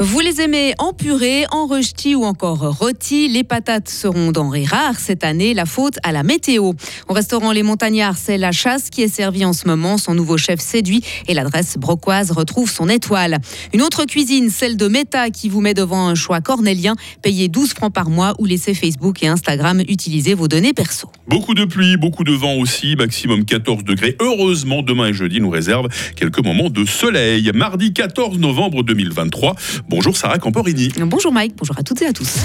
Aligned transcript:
Vous 0.00 0.20
les 0.20 0.40
aimez 0.40 0.74
en 0.78 0.92
purée, 0.92 1.44
en 1.50 1.66
rechti 1.66 2.14
ou 2.14 2.22
encore 2.22 2.78
rôti. 2.78 3.26
Les 3.26 3.42
patates 3.42 3.88
seront 3.88 4.30
denrées 4.30 4.64
rares 4.64 5.00
cette 5.00 5.24
année, 5.24 5.54
la 5.54 5.66
faute 5.66 5.98
à 6.04 6.12
la 6.12 6.22
météo. 6.22 6.70
Au 7.08 7.12
restaurant 7.12 7.50
Les 7.50 7.64
Montagnards, 7.64 8.16
c'est 8.16 8.38
la 8.38 8.52
chasse 8.52 8.90
qui 8.90 9.02
est 9.02 9.08
servie 9.08 9.44
en 9.44 9.52
ce 9.52 9.66
moment. 9.66 9.98
Son 9.98 10.14
nouveau 10.14 10.36
chef 10.36 10.60
séduit 10.60 11.02
et 11.26 11.34
l'adresse 11.34 11.76
brocoise 11.78 12.30
retrouve 12.30 12.70
son 12.70 12.88
étoile. 12.88 13.38
Une 13.74 13.82
autre 13.82 14.04
cuisine, 14.04 14.50
celle 14.50 14.76
de 14.76 14.86
Meta, 14.86 15.30
qui 15.30 15.48
vous 15.48 15.60
met 15.60 15.74
devant 15.74 16.06
un 16.06 16.14
choix 16.14 16.40
cornélien. 16.40 16.94
Payez 17.22 17.48
12 17.48 17.70
francs 17.70 17.92
par 17.92 18.08
mois 18.08 18.34
ou 18.38 18.44
laissez 18.44 18.74
Facebook 18.74 19.20
et 19.24 19.26
Instagram 19.26 19.80
utiliser 19.80 20.34
vos 20.34 20.46
données 20.46 20.74
perso. 20.74 21.10
Beaucoup 21.26 21.54
de 21.54 21.64
pluie, 21.64 21.96
beaucoup 21.96 22.22
de 22.22 22.32
vent 22.32 22.54
aussi, 22.54 22.94
maximum 22.94 23.44
14 23.44 23.82
degrés. 23.82 24.16
Heureusement, 24.20 24.82
demain 24.82 25.08
et 25.08 25.12
jeudi 25.12 25.40
nous 25.40 25.50
réservent 25.50 25.88
quelques 26.14 26.44
moments 26.44 26.70
de 26.70 26.84
soleil. 26.84 27.50
Mardi 27.52 27.92
14 27.92 28.38
novembre 28.38 28.84
2023. 28.84 29.56
Bonjour 29.88 30.14
Sarah 30.18 30.38
Camporini. 30.38 30.92
Bonjour 30.98 31.32
Mike, 31.32 31.54
bonjour 31.56 31.78
à 31.78 31.82
toutes 31.82 32.02
et 32.02 32.06
à 32.06 32.12
tous. 32.12 32.40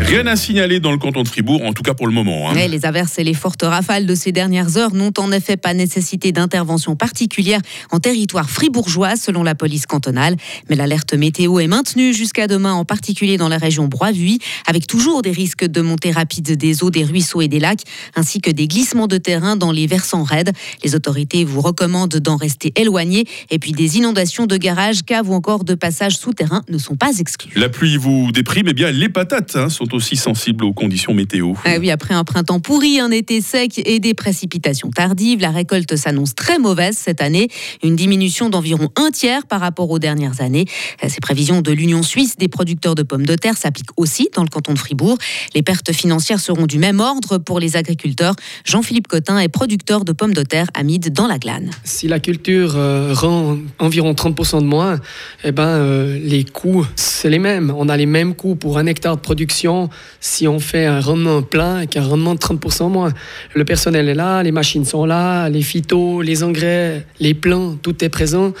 Rien 0.00 0.26
à 0.26 0.36
signaler 0.36 0.78
dans 0.78 0.92
le 0.92 0.98
canton 0.98 1.22
de 1.22 1.28
Fribourg, 1.28 1.62
en 1.64 1.72
tout 1.72 1.82
cas 1.82 1.92
pour 1.92 2.06
le 2.06 2.12
moment. 2.12 2.50
Hein. 2.50 2.54
les 2.68 2.86
averses 2.86 3.18
et 3.18 3.24
les 3.24 3.34
fortes 3.34 3.62
rafales 3.62 4.06
de 4.06 4.14
ces 4.14 4.30
dernières 4.30 4.76
heures 4.76 4.94
n'ont 4.94 5.12
en 5.18 5.32
effet 5.32 5.56
pas 5.56 5.74
nécessité 5.74 6.30
d'intervention 6.30 6.94
particulière 6.94 7.60
en 7.90 7.98
territoire 7.98 8.48
fribourgeois, 8.48 9.16
selon 9.16 9.42
la 9.42 9.56
police 9.56 9.86
cantonale. 9.86 10.36
Mais 10.68 10.76
l'alerte 10.76 11.14
météo 11.14 11.58
est 11.58 11.66
maintenue 11.66 12.14
jusqu'à 12.14 12.46
demain, 12.46 12.74
en 12.74 12.84
particulier 12.84 13.36
dans 13.36 13.48
la 13.48 13.58
région 13.58 13.88
Broivuy, 13.88 14.38
avec 14.66 14.86
toujours 14.86 15.22
des 15.22 15.32
risques 15.32 15.66
de 15.66 15.80
montée 15.80 16.12
rapide 16.12 16.56
des 16.56 16.84
eaux 16.84 16.90
des 16.90 17.04
ruisseaux 17.04 17.40
et 17.40 17.48
des 17.48 17.60
lacs, 17.60 17.82
ainsi 18.14 18.40
que 18.40 18.50
des 18.50 18.68
glissements 18.68 19.08
de 19.08 19.18
terrain 19.18 19.56
dans 19.56 19.72
les 19.72 19.88
versants 19.88 20.22
raides. 20.22 20.52
Les 20.84 20.94
autorités 20.94 21.44
vous 21.44 21.60
recommandent 21.60 22.16
d'en 22.16 22.36
rester 22.36 22.72
éloignés, 22.76 23.26
et 23.50 23.58
puis 23.58 23.72
des 23.72 23.96
inondations 23.96 24.46
de 24.46 24.56
garages, 24.56 25.02
caves 25.02 25.28
ou 25.28 25.34
encore 25.34 25.64
de 25.64 25.74
passages 25.74 26.19
souterrains 26.20 26.62
ne 26.68 26.78
sont 26.78 26.96
pas 26.96 27.18
exclus. 27.18 27.52
La 27.56 27.68
pluie 27.68 27.96
vous 27.96 28.30
déprime, 28.32 28.68
et 28.68 28.70
eh 28.70 28.74
bien 28.74 28.90
les 28.90 29.08
patates 29.08 29.56
hein, 29.56 29.68
sont 29.68 29.94
aussi 29.94 30.16
sensibles 30.16 30.64
aux 30.64 30.72
conditions 30.72 31.14
météo. 31.14 31.54
Ah 31.64 31.76
oui, 31.78 31.90
après 31.90 32.14
un 32.14 32.24
printemps 32.24 32.60
pourri, 32.60 33.00
un 33.00 33.10
été 33.10 33.40
sec 33.40 33.80
et 33.84 33.98
des 33.98 34.14
précipitations 34.14 34.90
tardives, 34.90 35.40
la 35.40 35.50
récolte 35.50 35.96
s'annonce 35.96 36.34
très 36.34 36.58
mauvaise 36.58 36.96
cette 36.96 37.20
année. 37.20 37.48
Une 37.82 37.96
diminution 37.96 38.50
d'environ 38.50 38.90
un 38.96 39.10
tiers 39.10 39.46
par 39.46 39.60
rapport 39.60 39.90
aux 39.90 39.98
dernières 39.98 40.40
années. 40.40 40.66
Ces 41.06 41.20
prévisions 41.20 41.62
de 41.62 41.72
l'Union 41.72 42.02
suisse 42.02 42.36
des 42.36 42.48
producteurs 42.48 42.94
de 42.94 43.02
pommes 43.02 43.26
de 43.26 43.34
terre 43.34 43.56
s'appliquent 43.56 43.96
aussi 43.96 44.28
dans 44.34 44.42
le 44.42 44.48
canton 44.48 44.74
de 44.74 44.78
Fribourg. 44.78 45.16
Les 45.54 45.62
pertes 45.62 45.92
financières 45.92 46.40
seront 46.40 46.66
du 46.66 46.78
même 46.78 47.00
ordre 47.00 47.38
pour 47.38 47.60
les 47.60 47.76
agriculteurs. 47.76 48.34
Jean-Philippe 48.64 49.08
Cotin 49.08 49.38
est 49.38 49.48
producteur 49.48 50.04
de 50.04 50.12
pommes 50.12 50.34
de 50.34 50.42
terre 50.42 50.66
à 50.74 50.82
Mide 50.82 51.12
dans 51.12 51.26
la 51.26 51.38
Glane. 51.38 51.70
Si 51.84 52.08
la 52.08 52.20
culture 52.20 52.76
euh, 52.76 53.12
rend 53.14 53.58
environ 53.78 54.12
30% 54.12 54.60
de 54.60 54.66
moins, 54.66 55.00
eh 55.44 55.52
ben, 55.52 55.62
euh, 55.62 56.09
les 56.18 56.44
coûts, 56.44 56.86
c'est 56.96 57.30
les 57.30 57.38
mêmes. 57.38 57.72
On 57.76 57.88
a 57.88 57.96
les 57.96 58.06
mêmes 58.06 58.34
coûts 58.34 58.54
pour 58.54 58.78
un 58.78 58.86
hectare 58.86 59.16
de 59.16 59.20
production 59.20 59.90
si 60.20 60.48
on 60.48 60.58
fait 60.58 60.86
un 60.86 61.00
rendement 61.00 61.42
plein 61.42 61.86
qu'un 61.86 62.02
rendement 62.02 62.34
de 62.34 62.40
30% 62.40 62.90
moins. 62.90 63.12
Le 63.54 63.64
personnel 63.64 64.08
est 64.08 64.14
là, 64.14 64.42
les 64.42 64.52
machines 64.52 64.84
sont 64.84 65.04
là, 65.04 65.48
les 65.48 65.62
phytos, 65.62 66.22
les 66.22 66.42
engrais, 66.42 67.06
les 67.20 67.34
plants, 67.34 67.76
tout 67.80 68.04
est 68.04 68.08
présent 68.08 68.52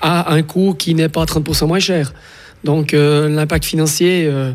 à 0.00 0.32
un 0.32 0.42
coût 0.42 0.74
qui 0.78 0.94
n'est 0.94 1.08
pas 1.08 1.24
30% 1.24 1.66
moins 1.66 1.78
cher. 1.78 2.12
Donc 2.66 2.94
euh, 2.94 3.28
l'impact 3.28 3.64
financier, 3.64 4.26
euh, 4.26 4.52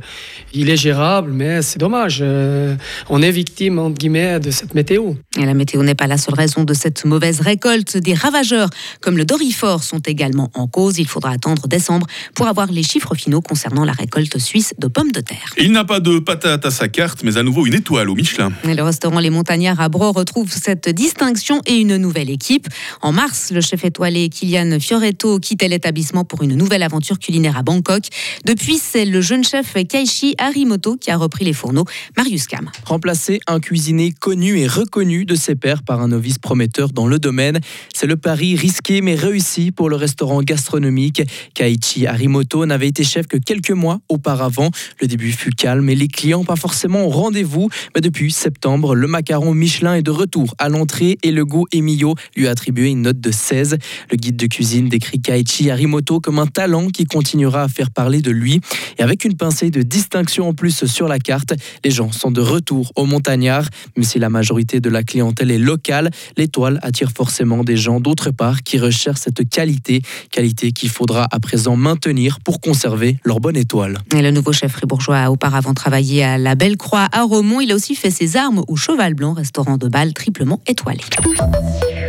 il 0.53 0.69
est 0.69 0.75
gérable, 0.75 1.31
mais 1.31 1.61
c'est 1.61 1.79
dommage. 1.79 2.19
Euh, 2.21 2.75
on 3.09 3.21
est 3.21 3.31
victime, 3.31 3.79
entre 3.79 3.97
guillemets, 3.97 4.41
de 4.41 4.51
cette 4.51 4.75
météo. 4.75 5.13
Et 5.39 5.45
la 5.45 5.53
météo 5.53 5.81
n'est 5.81 5.95
pas 5.95 6.07
la 6.07 6.17
seule 6.17 6.35
raison 6.35 6.65
de 6.65 6.73
cette 6.73 7.05
mauvaise 7.05 7.39
récolte. 7.39 7.95
Des 7.95 8.13
ravageurs 8.13 8.69
comme 8.99 9.17
le 9.17 9.23
Dorifor 9.23 9.81
sont 9.83 9.99
également 9.99 10.51
en 10.55 10.67
cause. 10.67 10.99
Il 10.99 11.07
faudra 11.07 11.31
attendre 11.31 11.69
décembre 11.69 12.05
pour 12.35 12.47
avoir 12.47 12.69
les 12.69 12.83
chiffres 12.83 13.15
finaux 13.15 13.39
concernant 13.39 13.85
la 13.85 13.93
récolte 13.93 14.37
suisse 14.39 14.73
de 14.77 14.87
pommes 14.87 15.13
de 15.13 15.21
terre. 15.21 15.53
Il 15.57 15.71
n'a 15.71 15.85
pas 15.85 16.01
de 16.01 16.19
patate 16.19 16.65
à 16.65 16.71
sa 16.71 16.89
carte, 16.89 17.23
mais 17.23 17.37
à 17.37 17.43
nouveau 17.43 17.65
une 17.65 17.75
étoile 17.75 18.09
au 18.09 18.15
Michelin. 18.15 18.51
Et 18.67 18.73
le 18.73 18.83
restaurant 18.83 19.21
Les 19.21 19.29
Montagnards 19.29 19.79
à 19.79 19.87
Bro 19.87 20.11
retrouve 20.11 20.51
cette 20.51 20.89
distinction 20.89 21.61
et 21.65 21.77
une 21.77 21.95
nouvelle 21.95 22.29
équipe. 22.29 22.67
En 23.01 23.13
mars, 23.13 23.51
le 23.53 23.61
chef 23.61 23.85
étoilé 23.85 24.27
Kylian 24.27 24.79
Fioretto 24.81 25.39
quittait 25.39 25.69
l'établissement 25.69 26.25
pour 26.25 26.43
une 26.43 26.55
nouvelle 26.55 26.83
aventure 26.83 27.17
culinaire 27.17 27.57
à 27.57 27.63
Bangkok. 27.63 28.00
Depuis, 28.45 28.77
c'est 28.77 29.05
le 29.05 29.21
jeune 29.21 29.43
chef 29.43 29.75
Kaishi 29.87 30.35
Harimoto 30.37 30.97
qui 30.97 31.11
a 31.11 31.17
repris 31.17 31.45
les 31.45 31.53
fourneaux. 31.53 31.85
Marius 32.17 32.47
Kam. 32.47 32.69
Remplacer 32.85 33.39
un 33.47 33.59
cuisinier 33.59 34.11
connu 34.11 34.59
et 34.59 34.67
reconnu 34.67 35.25
de 35.25 35.35
ses 35.35 35.55
pairs 35.55 35.83
par 35.83 36.01
un 36.01 36.09
novice 36.09 36.37
prometteur 36.37 36.89
dans 36.89 37.07
le 37.07 37.19
domaine, 37.19 37.59
c'est 37.93 38.07
le 38.07 38.17
pari 38.17 38.55
risqué 38.55 39.01
mais 39.01 39.15
réussi 39.15 39.71
pour 39.71 39.89
le 39.89 39.95
restaurant 39.95 40.41
gastronomique. 40.41 41.21
Kaichi 41.53 42.07
Harimoto 42.07 42.65
n'avait 42.65 42.87
été 42.87 43.03
chef 43.03 43.27
que 43.27 43.37
quelques 43.37 43.71
mois 43.71 43.99
auparavant. 44.09 44.71
Le 45.01 45.07
début 45.07 45.31
fut 45.31 45.51
calme 45.51 45.89
et 45.89 45.95
les 45.95 46.07
clients 46.07 46.43
pas 46.43 46.55
forcément 46.55 47.05
au 47.05 47.09
rendez-vous. 47.09 47.69
Mais 47.95 48.01
depuis 48.01 48.31
septembre, 48.31 48.95
le 48.95 49.07
macaron 49.07 49.53
Michelin 49.53 49.95
est 49.95 50.01
de 50.01 50.11
retour 50.11 50.55
à 50.57 50.69
l'entrée 50.69 51.17
et 51.23 51.31
le 51.31 51.45
goût 51.45 51.65
Emilio 51.71 52.15
lui 52.35 52.47
a 52.47 52.51
attribué 52.51 52.89
une 52.89 53.03
note 53.03 53.19
de 53.19 53.31
16. 53.31 53.77
Le 54.09 54.17
guide 54.17 54.37
de 54.37 54.47
cuisine 54.47 54.89
décrit 54.89 55.21
Kaichi 55.21 55.69
Harimoto 55.69 56.19
comme 56.19 56.39
un 56.39 56.47
talent 56.47 56.87
qui 56.87 57.05
continuera 57.05 57.63
à 57.63 57.67
faire 57.67 57.90
parler 57.91 58.21
de 58.21 58.31
lui. 58.31 58.61
Et 58.97 59.03
avec 59.03 59.25
une 59.25 59.35
pincée 59.35 59.69
de 59.69 59.81
distinction 59.81 60.49
en 60.49 60.53
plus 60.53 60.85
sur 60.85 61.07
la 61.07 61.19
carte, 61.19 61.53
les 61.83 61.91
gens 61.91 62.11
sont 62.11 62.31
de 62.31 62.41
retour 62.41 62.91
au 62.95 63.05
Montagnard. 63.05 63.65
Même 63.95 64.03
si 64.03 64.19
la 64.19 64.29
majorité 64.29 64.79
de 64.79 64.89
la 64.89 65.03
clientèle 65.03 65.51
est 65.51 65.57
locale, 65.57 66.09
l'étoile 66.37 66.79
attire 66.81 67.11
forcément 67.11 67.63
des 67.63 67.77
gens 67.77 67.99
d'autre 67.99 68.31
part 68.31 68.63
qui 68.63 68.79
recherchent 68.79 69.19
cette 69.19 69.47
qualité, 69.49 70.01
qualité 70.31 70.71
qu'il 70.71 70.89
faudra 70.89 71.27
à 71.31 71.39
présent 71.39 71.75
maintenir 71.75 72.39
pour 72.43 72.61
conserver 72.61 73.17
leur 73.23 73.39
bonne 73.39 73.57
étoile. 73.57 73.97
Et 74.15 74.21
le 74.21 74.31
nouveau 74.31 74.51
chef 74.51 74.71
fribourgeois 74.71 75.19
a 75.19 75.31
auparavant 75.31 75.73
travaillé 75.73 76.23
à 76.23 76.37
la 76.37 76.55
Belle 76.55 76.77
Croix 76.77 77.07
à 77.11 77.23
Romont. 77.23 77.61
Il 77.61 77.71
a 77.71 77.75
aussi 77.75 77.95
fait 77.95 78.11
ses 78.11 78.37
armes 78.37 78.63
au 78.67 78.75
Cheval 78.75 79.13
Blanc, 79.13 79.33
restaurant 79.33 79.77
de 79.77 79.87
Bâle 79.87 80.13
triplement 80.13 80.61
étoilé. 80.67 81.01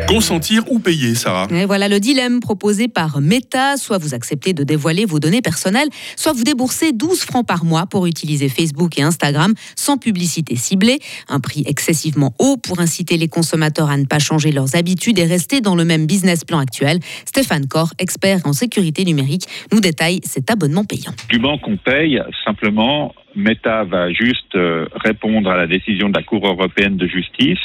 Consentir 0.08 0.62
ou 0.70 0.78
payer, 0.78 1.14
Sarah 1.14 1.46
Et 1.50 1.64
voilà 1.64 1.88
le 1.88 1.98
dilemme 1.98 2.40
proposé 2.40 2.88
par 2.88 3.20
Meta. 3.20 3.76
Soit 3.76 3.98
vous 3.98 4.14
acceptez 4.14 4.52
de 4.52 4.64
dévoiler 4.64 5.04
vos 5.04 5.18
données 5.18 5.40
personnelles, 5.40 5.88
soit 6.16 6.32
vous 6.32 6.44
déboursez 6.44 6.92
12 6.92 7.20
francs 7.20 7.46
par 7.46 7.64
mois 7.64 7.86
pour 7.86 8.06
utiliser 8.06 8.48
Facebook 8.48 8.98
et 8.98 9.02
Instagram 9.02 9.54
sans 9.76 9.98
publicité 9.98 10.56
ciblée. 10.56 10.98
Un 11.28 11.40
prix 11.40 11.64
excessivement 11.66 12.34
haut 12.38 12.56
pour 12.56 12.80
inciter 12.80 13.16
les 13.16 13.28
consommateurs 13.28 13.90
à 13.90 13.96
ne 13.96 14.04
pas 14.04 14.18
changer 14.18 14.52
leurs 14.52 14.76
habitudes 14.76 15.18
et 15.18 15.24
rester 15.24 15.60
dans 15.60 15.74
le 15.74 15.84
même 15.84 16.06
business 16.06 16.44
plan 16.44 16.58
actuel. 16.58 16.98
Stéphane 17.24 17.66
Corr, 17.66 17.92
expert 17.98 18.40
en 18.44 18.52
sécurité 18.52 19.04
numérique, 19.04 19.44
nous 19.72 19.80
détaille 19.80 20.20
cet 20.24 20.50
abonnement 20.50 20.84
payant. 20.84 21.12
Du 21.28 21.38
banc 21.38 21.58
qu'on 21.58 21.76
paye, 21.76 22.20
simplement, 22.44 23.14
Meta 23.34 23.84
va 23.84 24.12
juste 24.12 24.54
euh, 24.54 24.86
répondre 24.94 25.50
à 25.50 25.56
la 25.56 25.66
décision 25.66 26.08
de 26.10 26.16
la 26.16 26.22
Cour 26.22 26.46
européenne 26.46 26.96
de 26.96 27.06
justice 27.06 27.58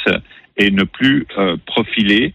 et 0.58 0.70
ne 0.70 0.84
plus 0.84 1.26
euh, 1.38 1.56
profiler 1.66 2.34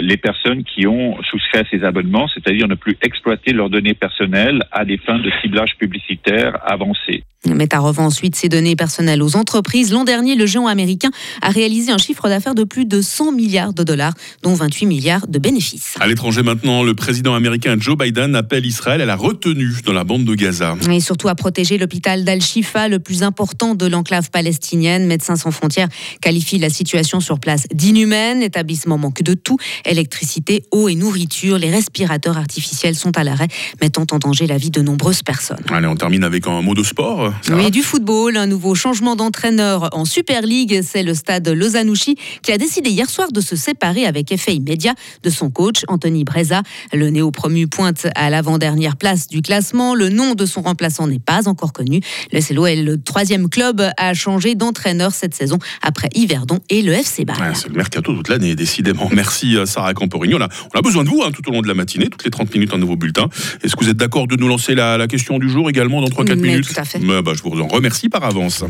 les 0.00 0.16
personnes 0.16 0.64
qui 0.64 0.86
ont 0.86 1.16
souscrit 1.30 1.58
à 1.58 1.64
ces 1.70 1.84
abonnements, 1.84 2.28
c'est-à-dire 2.28 2.68
ne 2.68 2.74
plus 2.74 2.96
exploiter 3.02 3.52
leurs 3.52 3.70
données 3.70 3.94
personnelles 3.94 4.62
à 4.72 4.84
des 4.84 4.98
fins 4.98 5.18
de 5.18 5.30
ciblage 5.42 5.76
publicitaire 5.78 6.58
avancé. 6.64 7.22
Meta 7.54 7.78
revend 7.78 8.06
ensuite 8.06 8.34
ses 8.34 8.48
données 8.48 8.76
personnelles 8.76 9.22
aux 9.22 9.36
entreprises. 9.36 9.92
L'an 9.92 10.04
dernier, 10.04 10.34
le 10.34 10.46
géant 10.46 10.66
américain 10.66 11.10
a 11.42 11.50
réalisé 11.50 11.92
un 11.92 11.98
chiffre 11.98 12.28
d'affaires 12.28 12.54
de 12.54 12.64
plus 12.64 12.86
de 12.86 13.00
100 13.00 13.32
milliards 13.32 13.72
de 13.72 13.82
dollars, 13.82 14.14
dont 14.42 14.54
28 14.54 14.86
milliards 14.86 15.26
de 15.28 15.38
bénéfices. 15.38 15.94
À 16.00 16.06
l'étranger 16.06 16.42
maintenant, 16.42 16.82
le 16.82 16.94
président 16.94 17.34
américain 17.34 17.76
Joe 17.78 17.96
Biden 17.96 18.34
appelle 18.34 18.66
Israël 18.66 19.00
à 19.00 19.06
la 19.06 19.16
retenue 19.16 19.76
dans 19.84 19.92
la 19.92 20.04
bande 20.04 20.24
de 20.24 20.34
Gaza. 20.34 20.76
Et 20.90 21.00
surtout 21.00 21.28
à 21.28 21.34
protéger 21.34 21.78
l'hôpital 21.78 22.24
d'Al-Shifa, 22.24 22.88
le 22.88 22.98
plus 22.98 23.22
important 23.22 23.74
de 23.74 23.86
l'enclave 23.86 24.30
palestinienne. 24.30 25.06
Médecins 25.06 25.36
sans 25.36 25.50
frontières 25.50 25.88
qualifie 26.20 26.58
la 26.58 26.70
situation 26.70 27.20
sur 27.20 27.38
place 27.38 27.66
d'inhumaine. 27.72 28.40
L'établissement 28.40 28.98
manque 28.98 29.22
de 29.22 29.34
tout 29.34 29.58
électricité, 29.84 30.64
eau 30.70 30.88
et 30.88 30.94
nourriture. 30.94 31.58
Les 31.58 31.70
respirateurs 31.70 32.36
artificiels 32.36 32.94
sont 32.94 33.16
à 33.16 33.24
l'arrêt, 33.24 33.48
mettant 33.80 34.06
en 34.10 34.18
danger 34.18 34.46
la 34.46 34.56
vie 34.56 34.70
de 34.70 34.80
nombreuses 34.80 35.22
personnes. 35.22 35.62
Allez, 35.70 35.86
on 35.86 35.96
termine 35.96 36.24
avec 36.24 36.46
un 36.46 36.62
mot 36.62 36.74
de 36.74 36.82
sport. 36.82 37.32
Oui, 37.50 37.70
du 37.70 37.82
football, 37.82 38.36
un 38.36 38.46
nouveau 38.46 38.74
changement 38.74 39.16
d'entraîneur 39.16 39.90
en 39.92 40.04
Super 40.04 40.42
League. 40.42 40.80
C'est 40.82 41.02
le 41.02 41.14
stade 41.14 41.48
Lozanouchi 41.48 42.16
qui 42.42 42.52
a 42.52 42.58
décidé 42.58 42.90
hier 42.90 43.08
soir 43.08 43.32
de 43.32 43.40
se 43.40 43.56
séparer 43.56 44.04
avec 44.04 44.32
effet 44.32 44.54
immédiat 44.54 44.94
de 45.22 45.30
son 45.30 45.50
coach, 45.50 45.82
Anthony 45.88 46.24
Breza. 46.24 46.62
Le 46.92 47.10
néo-promu 47.10 47.66
pointe 47.66 48.06
à 48.14 48.30
l'avant-dernière 48.30 48.96
place 48.96 49.28
du 49.28 49.42
classement. 49.42 49.94
Le 49.94 50.08
nom 50.08 50.34
de 50.34 50.46
son 50.46 50.62
remplaçant 50.62 51.06
n'est 51.06 51.18
pas 51.18 51.48
encore 51.48 51.72
connu. 51.72 52.00
Le 52.32 52.40
CELO 52.40 52.66
est 52.66 52.76
le 52.76 53.00
troisième 53.00 53.48
club 53.48 53.82
à 53.96 54.14
changer 54.14 54.54
d'entraîneur 54.54 55.12
cette 55.12 55.34
saison 55.34 55.58
après 55.82 56.08
Yverdon 56.14 56.60
et 56.70 56.82
le 56.82 56.92
FC 56.92 57.24
Bâle. 57.24 57.52
c'est 57.54 57.68
le 57.68 57.74
mercato 57.74 58.14
toute 58.14 58.28
l'année, 58.28 58.54
décidément. 58.54 59.08
Merci. 59.12 59.56
Sarah 59.66 59.94
Camporini. 59.94 60.34
On 60.34 60.40
a, 60.40 60.48
on 60.74 60.78
a 60.78 60.82
besoin 60.82 61.04
de 61.04 61.08
vous 61.08 61.22
hein, 61.24 61.30
tout 61.32 61.48
au 61.48 61.52
long 61.52 61.62
de 61.62 61.68
la 61.68 61.74
matinée, 61.74 62.08
toutes 62.08 62.24
les 62.24 62.30
30 62.30 62.52
minutes, 62.54 62.72
un 62.74 62.78
nouveau 62.78 62.96
bulletin. 62.96 63.28
Est-ce 63.62 63.76
que 63.76 63.84
vous 63.84 63.90
êtes 63.90 63.96
d'accord 63.96 64.26
de 64.26 64.36
nous 64.36 64.48
lancer 64.48 64.74
la, 64.74 64.98
la 64.98 65.06
question 65.06 65.38
du 65.38 65.48
jour 65.48 65.68
également 65.68 66.00
dans 66.00 66.08
3-4 66.08 66.36
Mais 66.36 66.48
minutes 66.48 66.68
tout 66.68 66.80
à 66.80 66.84
fait. 66.84 66.98
Mais, 66.98 67.22
bah, 67.22 67.32
Je 67.34 67.42
vous 67.42 67.60
en 67.60 67.68
remercie 67.68 68.08
par 68.08 68.24
avance. 68.24 68.64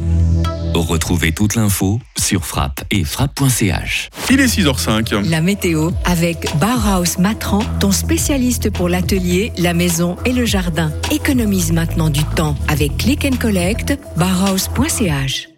Retrouvez 0.75 1.33
toute 1.33 1.55
l'info 1.55 2.01
sur 2.19 2.45
frappe 2.45 2.85
et 2.91 3.05
frappe.ch. 3.05 4.11
Il 4.31 4.41
est 4.41 4.47
6h05. 4.47 5.29
La 5.31 5.41
météo 5.41 5.91
avec 6.05 6.47
Bauhaus 6.61 7.19
Matran, 7.19 7.61
ton 7.81 7.93
spécialiste 7.93 8.71
pour 8.71 8.89
l'atelier, 8.89 9.53
la 9.57 9.73
maison 9.73 10.17
et 10.27 10.33
le 10.33 10.45
jardin. 10.45 10.93
Économise 11.11 11.73
maintenant 11.73 12.11
du 12.11 12.25
temps 12.25 12.57
avec 12.69 12.97
Click 12.99 13.25
and 13.25 13.37
Collect, 13.41 13.99
bauhaus.ch. 14.17 15.56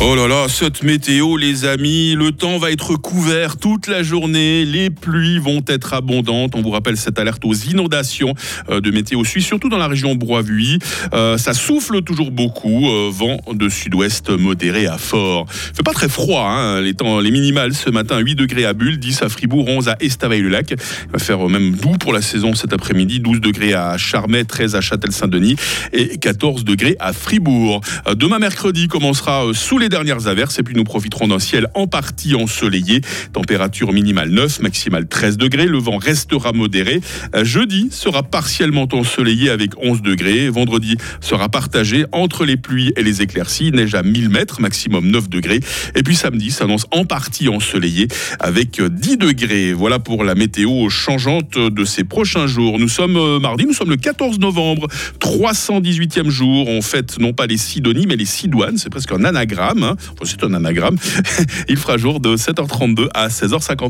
Oh 0.00 0.14
là 0.14 0.28
là, 0.28 0.46
cette 0.48 0.84
météo, 0.84 1.36
les 1.36 1.64
amis, 1.64 2.14
le 2.14 2.30
temps 2.30 2.58
va 2.58 2.70
être 2.70 2.94
couvert 2.94 3.56
toute 3.56 3.88
la 3.88 4.04
journée. 4.04 4.64
Les 4.64 4.90
pluies 4.90 5.40
vont 5.40 5.60
être 5.66 5.92
abondantes. 5.92 6.54
On 6.54 6.62
vous 6.62 6.70
rappelle 6.70 6.96
cette 6.96 7.18
alerte 7.18 7.44
aux 7.44 7.52
inondations 7.52 8.32
euh, 8.70 8.80
de 8.80 8.92
météo 8.92 9.24
suisse, 9.24 9.44
surtout 9.44 9.68
dans 9.68 9.76
la 9.76 9.88
région 9.88 10.14
Brois-Vuy. 10.14 10.78
Euh, 11.14 11.36
ça 11.36 11.52
souffle 11.52 12.02
toujours 12.02 12.30
beaucoup. 12.30 12.88
euh, 12.88 13.10
vent 13.10 13.38
de 13.52 13.68
sud-ouest 13.68 14.30
modéré 14.30 14.86
à 14.86 14.98
fort. 14.98 15.46
Il 15.72 15.76
fait 15.78 15.82
pas 15.82 15.94
très 15.94 16.08
froid. 16.08 16.44
Hein, 16.48 16.80
les 16.80 16.94
temps, 16.94 17.18
les 17.18 17.32
minimales 17.32 17.74
ce 17.74 17.90
matin 17.90 18.18
8 18.18 18.36
degrés 18.36 18.66
à 18.66 18.74
Bulle, 18.74 19.00
10 19.00 19.22
à 19.22 19.28
Fribourg, 19.28 19.66
11 19.68 19.88
à 19.88 19.96
Estavayer-le-Lac. 19.98 20.70
Il 20.70 21.10
va 21.12 21.18
faire 21.18 21.44
euh, 21.44 21.48
même 21.48 21.72
doux 21.72 21.98
pour 21.98 22.12
la 22.12 22.22
saison 22.22 22.54
cet 22.54 22.72
après-midi. 22.72 23.18
12 23.18 23.40
degrés 23.40 23.74
à 23.74 23.98
Charmey, 23.98 24.44
13 24.44 24.76
à 24.76 24.80
Châtel-Saint-Denis 24.80 25.56
et 25.92 26.18
14 26.18 26.62
degrés 26.62 26.96
à 27.00 27.12
Fribourg. 27.12 27.80
Demain 28.14 28.38
mercredi 28.38 28.86
commencera 28.86 29.44
sous 29.52 29.78
les 29.78 29.87
dernières 29.88 30.26
averses 30.26 30.58
et 30.58 30.62
puis 30.62 30.74
nous 30.74 30.84
profiterons 30.84 31.28
d'un 31.28 31.38
ciel 31.38 31.68
en 31.74 31.86
partie 31.86 32.34
ensoleillé. 32.34 33.00
Température 33.32 33.92
minimale 33.92 34.30
9, 34.30 34.60
maximale 34.60 35.08
13 35.08 35.36
degrés. 35.36 35.66
Le 35.66 35.78
vent 35.78 35.98
restera 35.98 36.52
modéré. 36.52 37.00
Euh, 37.34 37.44
Jeudi 37.44 37.88
sera 37.90 38.22
partiellement 38.22 38.88
ensoleillé 38.92 39.50
avec 39.50 39.72
11 39.80 40.02
degrés. 40.02 40.48
Vendredi 40.48 40.96
sera 41.20 41.48
partagé 41.48 42.04
entre 42.12 42.44
les 42.44 42.56
pluies 42.56 42.92
et 42.96 43.02
les 43.02 43.22
éclaircies. 43.22 43.70
Neige 43.72 43.94
à 43.94 44.02
1000 44.02 44.28
mètres, 44.28 44.60
maximum 44.60 45.10
9 45.10 45.28
degrés. 45.28 45.60
Et 45.94 46.02
puis 46.02 46.16
samedi 46.16 46.50
s'annonce 46.50 46.86
en 46.90 47.04
partie 47.04 47.48
ensoleillé 47.48 48.08
avec 48.40 48.80
euh, 48.80 48.88
10 48.88 49.16
degrés. 49.18 49.72
Voilà 49.72 49.98
pour 49.98 50.24
la 50.24 50.34
météo 50.34 50.88
changeante 50.88 51.58
de 51.58 51.84
ces 51.84 52.04
prochains 52.04 52.46
jours. 52.46 52.78
Nous 52.78 52.88
sommes 52.88 53.16
euh, 53.16 53.38
mardi, 53.38 53.66
nous 53.66 53.72
sommes 53.72 53.90
le 53.90 53.96
14 53.96 54.38
novembre, 54.38 54.88
318e 55.20 56.28
jour. 56.28 56.68
On 56.68 56.82
fête 56.82 57.18
non 57.18 57.32
pas 57.32 57.46
les 57.46 57.56
Sidonies, 57.56 58.06
mais 58.06 58.16
les 58.16 58.24
Sidoines. 58.24 58.78
C'est 58.78 58.90
presque 58.90 59.12
un 59.12 59.24
anagramme. 59.24 59.77
Hein. 59.82 59.96
C'est 60.24 60.42
un 60.44 60.54
anagramme. 60.54 60.96
Il 61.68 61.76
fera 61.76 61.96
jour 61.96 62.20
de 62.20 62.36
7h32 62.36 63.08
à 63.14 63.28
16h50. 63.28 63.86